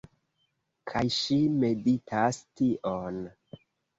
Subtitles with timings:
[0.91, 3.23] Kaj ŝi meditas tion